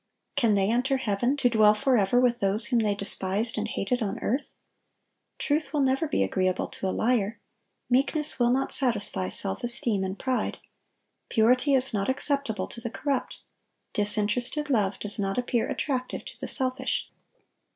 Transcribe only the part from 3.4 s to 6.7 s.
and hated on earth? Truth will never be agreeable